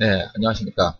[0.00, 0.96] 네, 안녕하십니까.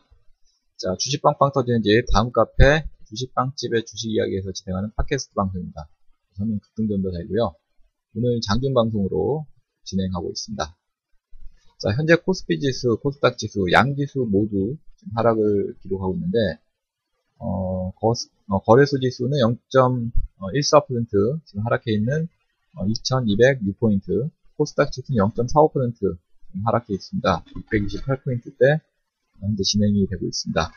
[0.76, 5.88] 자, 주식 빵빵 터지는 집 다음 카페 주식 빵집의 주식 이야기에서 진행하는 팟캐스트 방송입니다.
[6.36, 7.54] 저는 급등전도사이고요.
[8.16, 9.46] 오늘 장중 방송으로
[9.84, 10.76] 진행하고 있습니다.
[11.78, 14.76] 자, 현재 코스피 지수, 코스닥 지수, 양 지수 모두
[15.14, 16.58] 하락을 기록하고 있는데,
[17.38, 18.12] 어, 거,
[18.48, 22.28] 어, 래소 지수는 0.14% 지금 하락해 있는
[22.76, 26.18] 2206포인트, 어, 코스닥 지수는 0.45%
[26.66, 27.44] 하락해 있습니다.
[27.70, 28.82] 628포인트 대
[29.40, 30.70] 현재 진행이 되고 있습니다.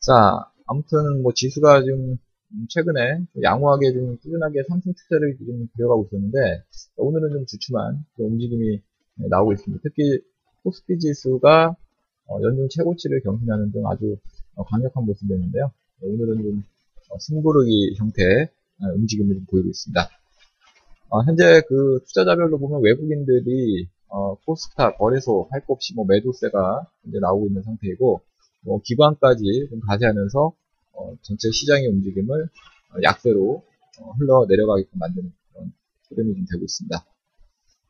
[0.00, 2.18] 자, 아무튼 뭐 지수가 좀
[2.68, 6.38] 최근에 양호하게 좀 꾸준하게 상승 추세를 좀 그려가고 있었는데
[6.96, 8.80] 오늘은 좀 주춤한 움직임이
[9.16, 9.80] 나오고 있습니다.
[9.82, 10.20] 특히
[10.62, 11.76] 코스피 지수가
[12.28, 14.16] 어, 연중 최고치를 경신하는 등 아주
[14.56, 15.70] 어, 강력한 모습이었는데요.
[16.02, 16.64] 오늘은 좀
[17.10, 18.48] 어, 승부르기 형태의
[18.96, 20.08] 움직임을 보이고 있습니다.
[21.24, 27.48] 현재 그 투자자별로 보면 외국인들이 어, 코스타 거래소 할 것 없이 뭐 매도세가 이제 나오고
[27.48, 28.22] 있는 상태이고
[28.62, 30.52] 뭐 기관까지 좀 가세하면서
[30.94, 33.62] 어, 전체 시장의 움직임을 어, 약세로
[34.00, 35.72] 어, 흘러 내려가게끔 만드는 그런
[36.08, 37.04] 흐름이 좀 되고 있습니다.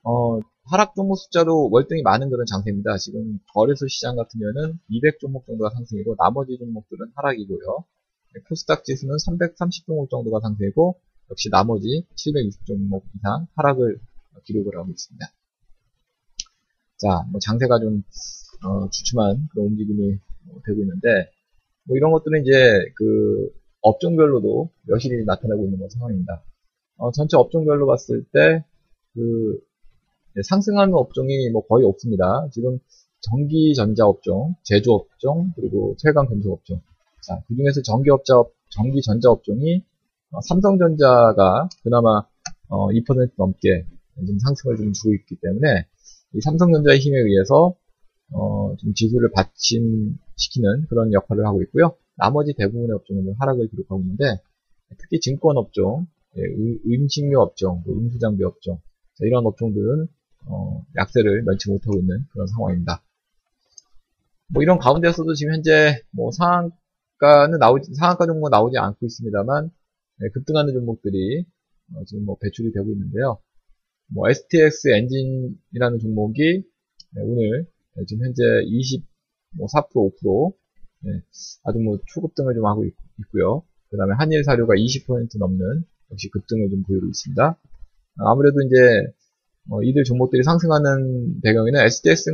[0.03, 2.99] 어, 하락 종목 숫자도 월등히 많은 그런 장세입니다.
[2.99, 7.85] 지금 거래소 시장 같으면은 200 종목 정도가 상승이고 나머지 종목들은 하락이고요.
[8.49, 10.99] 코스닥 지수는 330 종목 정도가 상승이고
[11.31, 14.01] 역시 나머지 760 종목 이상 하락을
[14.45, 15.25] 기록을 하고 있습니다.
[16.99, 18.03] 자, 뭐 장세가 좀
[18.65, 20.19] 어, 주춤한 그런 움직임이
[20.65, 21.31] 되고 있는데
[21.85, 22.53] 뭐 이런 것들은 이제
[22.97, 23.51] 그
[23.83, 26.43] 업종별로도 여실히 나타나고 있는 상황입니다.
[26.97, 29.61] 어, 전체 업종별로 봤을 때그
[30.43, 32.49] 상승하는 업종이 뭐 거의 없습니다.
[32.53, 32.79] 지금
[33.21, 36.81] 전기 전자 업종, 제조 업종, 그리고 철강 금속 업종.
[37.23, 39.85] 자, 그 중에서 전기 업자 전기 전자 업종이
[40.31, 42.23] 어, 삼성전자가 그나마
[42.69, 43.87] 어, 2% 넘게
[44.27, 45.87] 좀 상승을 좀 주고 있기 때문에
[46.37, 47.75] 이 삼성전자의 힘에 의해서
[48.33, 51.97] 어, 좀 지수를 받침시키는 그런 역할을 하고 있고요.
[52.17, 54.25] 나머지 대부분의 업종은 하락을 기록하고 있는데
[54.99, 56.43] 특히 증권 업종, 예,
[56.87, 58.81] 음식료 업종, 음수장비 업종
[59.21, 60.09] 이런 업종들은
[60.49, 63.03] 어, 약세를 면치 못하고 있는 그런 상황입니다.
[64.53, 69.71] 뭐 이런 가운데서도 지금 현재 뭐 상한가는 나오지 상한가 종목 나오지 않고 있습니다만
[70.19, 71.47] 네, 급등하는 종목들이
[71.95, 73.39] 어, 지금 뭐 배출이 되고 있는데요.
[74.09, 76.63] 뭐 STX 엔진이라는 종목이
[77.13, 78.43] 네, 오늘 네, 지금 현재
[79.59, 80.55] 24%뭐5%
[81.01, 81.21] 네,
[81.65, 82.95] 아주 뭐 초급등을 좀 하고 있,
[83.33, 87.59] 고요 그 다음에 한일 사료가 20% 넘는 역시 급등을 좀 보이고 있습니다.
[88.19, 89.13] 아무래도 이제
[89.71, 92.31] 어, 이들 종목들이 상승하는 배경에는 STX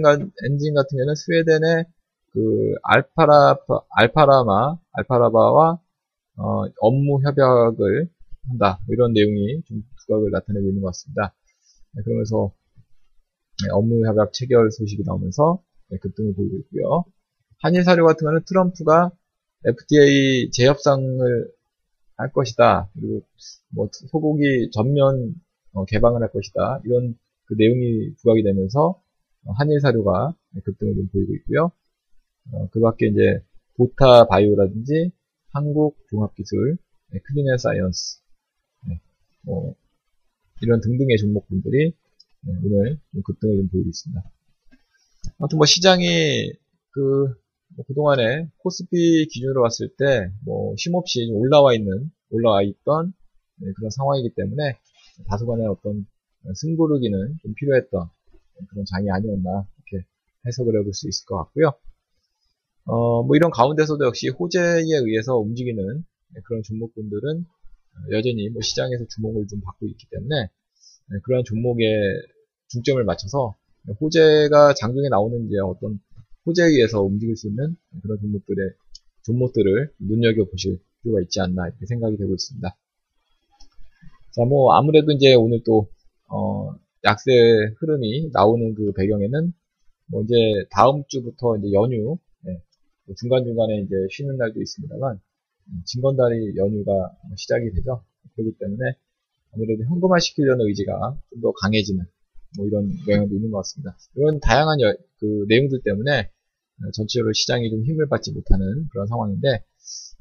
[0.47, 1.85] 엔진 같은 경우는 스웨덴의
[2.33, 3.57] 그 알파라
[3.97, 5.79] 알파라마 알파라바와
[6.37, 8.09] 어, 업무 협약을
[8.49, 11.35] 한다 뭐 이런 내용이 좀 두각을 나타내고 있는 것 같습니다.
[11.95, 12.53] 네, 그러면서
[13.63, 17.05] 네, 업무 협약 체결 소식이 나오면서 네, 급등을 보이고 있고요.
[17.61, 19.13] 한일 사료 같은 경우는 트럼프가
[19.65, 21.53] FDA 재협상을
[22.17, 22.91] 할 것이다.
[22.95, 23.23] 그리고
[23.75, 25.35] 뭐 소고기 전면
[25.73, 26.81] 어, 개방을 할 것이다.
[26.85, 27.15] 이런
[27.45, 29.01] 그 내용이 부각이 되면서
[29.45, 31.71] 어, 한일 사료가 급등을 좀 보이고 있고요.
[32.53, 33.43] 어, 그 밖에 이제
[33.77, 35.13] 보타바이오라든지
[35.53, 36.79] 한국 종합기술,
[37.11, 38.21] 크린앤사이언스,
[39.43, 39.75] 뭐
[40.63, 41.93] 이런 등등의 종목군들이
[42.45, 44.23] 네, 오늘 급등을 좀 보이고 있습니다.
[45.39, 46.53] 아무튼 뭐 시장이
[46.91, 47.43] 그
[47.77, 53.13] 뭐 그동안에 코스피 기준으로 봤을 때 뭐 쉼없이 올라와 있는 올라와 있던
[53.57, 54.79] 네, 그런 상황이기 때문에
[55.29, 56.07] 다소간의 어떤
[56.55, 58.09] 승부르기는 좀 필요했던
[58.69, 60.07] 그런 장이 아니었나 이렇게
[60.47, 61.73] 해석을 해볼 수 있을 것 같고요.
[62.85, 66.05] 어, 뭐 이런 가운데서도 역시 호재에 의해서 움직이는
[66.45, 67.45] 그런 종목분들은
[68.11, 70.49] 여전히 뭐 시장에서 주목을 좀 받고 있기 때문에
[71.11, 71.85] 네, 그러한 종목에
[72.69, 73.55] 중점을 맞춰서
[74.01, 76.01] 호재가 장중에 나오는 이제 어떤
[76.47, 78.71] 호재에 의해서 움직일 수 있는 그런 종목들의
[79.25, 82.77] 종목들을 눈여겨 보실 필요가 있지 않나 이렇게 생각이 되고 있습니다.
[84.33, 85.89] 자, 뭐 아무래도 이제 오늘 또
[86.29, 86.75] 어,
[87.05, 87.33] 약세
[87.79, 89.53] 흐름이 나오는 그 배경에는
[90.07, 90.35] 뭐 이제
[90.71, 92.61] 다음 주부터 이제 연휴 네,
[93.05, 95.21] 뭐 중간 중간에 이제 쉬는 날도 있습니다만 음,
[95.85, 98.05] 진건다리 연휴가 시작이 되죠.
[98.35, 98.97] 그렇기 때문에
[99.53, 102.05] 아무래도 현금화 시키려는 의지가 좀 더 강해지는
[102.57, 103.97] 뭐 이런 영향도 있는 것 같습니다.
[104.15, 106.31] 이런 다양한 여, 그 내용들 때문에
[106.95, 109.65] 전체적으로 시장이 좀 힘을 받지 못하는 그런 상황인데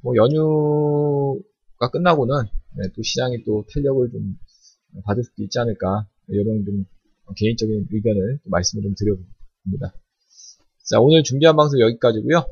[0.02, 2.36] 뭐 연휴가 끝나고는
[2.78, 4.38] 네, 또 시장이 또 탄력을 좀
[5.04, 6.86] 받을 수도 있지 않을까 이런 좀
[7.36, 9.94] 개인적인 의견을 말씀을 좀 드려봅니다.
[10.84, 12.46] 자 오늘 준비한 방송 여기까지고요.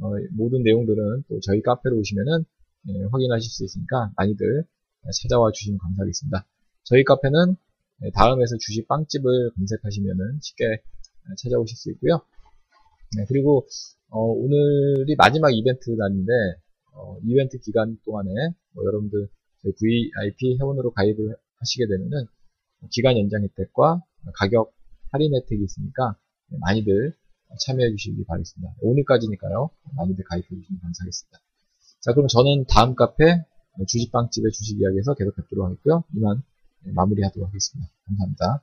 [0.00, 2.44] 어, 모든 내용들은 또 저희 카페로 오시면은
[2.86, 4.64] 네, 확인하실 수 있으니까 많이들
[5.22, 6.46] 찾아와 주시면 감사하겠습니다.
[6.84, 7.56] 저희 카페는
[8.12, 10.82] 다음에서 주식 빵집을 검색하시면 쉽게
[11.42, 12.20] 찾아오실 수 있고요.
[13.16, 13.66] 네, 그리고
[14.10, 16.32] 어, 오늘이 마지막 이벤트 날인데
[16.92, 18.30] 어, 이벤트 기간 동안에
[18.72, 19.28] 뭐 여러분들
[19.62, 22.26] VIP 회원으로 가입을 하시게 되면은
[22.90, 24.02] 기간 연장 혜택과
[24.34, 24.72] 가격
[25.10, 26.16] 할인 혜택이 있으니까
[26.60, 27.14] 많이들
[27.58, 28.74] 참여해 주시기 바라겠습니다.
[28.80, 29.70] 오늘까지니까요.
[29.96, 31.38] 많이들 가입해 주시면 감사하겠습니다.
[32.00, 33.44] 자, 그럼 저는 다음 카페
[33.86, 36.04] 주식빵집의 주식 이야기에서 계속 뵙도록 하겠고요.
[36.16, 36.42] 이만
[36.84, 37.90] 마무리하도록 하겠습니다.
[38.06, 38.62] 감사합니다.